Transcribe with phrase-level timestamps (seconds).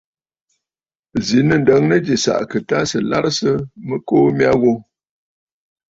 [1.25, 3.51] Zǐ nɨ̂ ǹdəŋnə jì sàʼàkə̀ tâ sɨ̀ larɨsə
[3.87, 4.73] mɨkuu mya ghu.